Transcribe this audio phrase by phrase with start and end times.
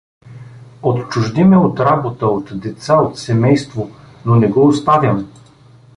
[0.81, 3.91] Отчужди ме от работа, от деца, от семейство…
[4.25, 5.29] Но не го оставям.